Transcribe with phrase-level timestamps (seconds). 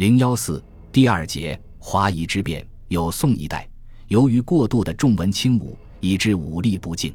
[0.00, 3.68] 零幺四第二节华夷之变，有宋一代，
[4.08, 7.12] 由于过度的重文轻武，以致武力不敬，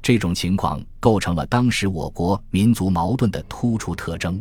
[0.00, 4.40] 这种情况构成了当时我国民族矛盾的突出特征。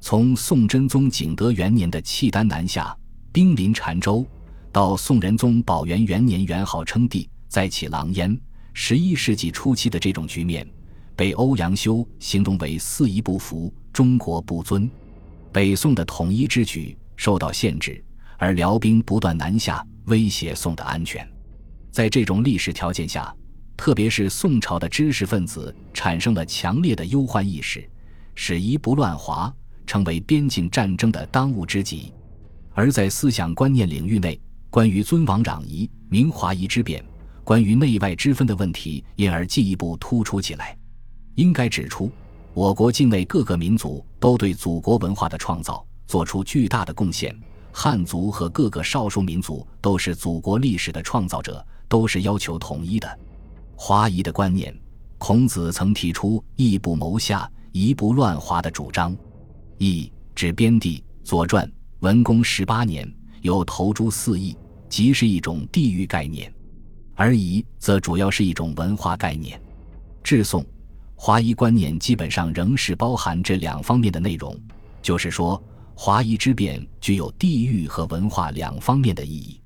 [0.00, 2.92] 从宋真宗景德元年的契丹南下，
[3.30, 4.26] 兵临澶州，
[4.72, 8.36] 到宋仁宗宝元元年元号称帝，再起狼烟，
[8.72, 10.68] 十一世纪初期的这种局面，
[11.14, 14.90] 被欧阳修形容为“四夷不服，中国不尊”。
[15.52, 18.04] 北宋的统一之举受到限制，
[18.36, 21.24] 而辽兵不断南下，威胁宋的安全。
[21.92, 23.32] 在这种历史条件下，
[23.76, 27.88] 特别是宋朝的知识分子产生了强烈的忧患意识，
[28.34, 29.54] 使夷不乱华。
[29.84, 32.12] 成为边境战争的当务之急，
[32.72, 37.04] 而在思想观念领域内，关于尊王攘夷、明华夷之变，
[37.44, 40.76] 关于内外之分的问题，因而进一步突出起来。
[41.34, 42.10] 应该指出，
[42.54, 47.34] 我国境内各个民族都对祖国文化的创造做出巨大的贡献，
[47.72, 53.18] 汉族和各个少数民族都是祖国历史的创造者，都是要求统一的。
[53.74, 54.78] 华夷的观念，
[55.16, 59.16] 孔子曾提出“义不谋下，夷不乱华”的主张。
[59.78, 61.66] 义指边地，《左传》
[62.00, 64.54] 文公十八年有投诸四邑，
[64.90, 66.46] 即是一种地域概念；
[67.14, 69.58] 而夷则主要是一种文化概念。
[70.22, 70.62] 至宋，
[71.16, 74.54] 华夷观念基本上仍是包含这两方面的内容，
[75.00, 75.58] 就是说，
[75.94, 79.61] 华夷之变具有地域和文化两方面的意义。